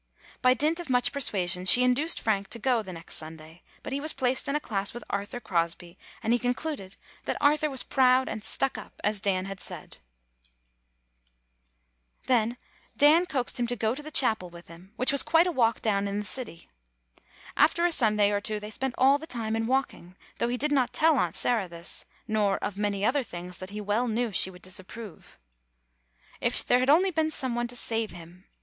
[0.41, 3.93] By dint of much persua sion, she induced Frank to go the next Sunday; but
[3.93, 6.93] he was placed in a class with Arthur Crosby, and he concluded
[7.25, 9.97] then that Arthur was proud and "stuck up," as Dan had said.
[12.27, 12.57] [Ill] AN EASTER LILY Then
[12.97, 15.83] Dan coaxed him to go to the chapel with him, which was quite a walk
[15.83, 16.67] down in the city.
[17.55, 20.71] After a Sunday or two, they spent all the time in walking, though he did
[20.71, 24.49] not tell Aunt Sarah this, nor of many other things that he well knew she
[24.49, 25.37] would disapprove.
[26.39, 28.45] If there had only been some one to save him!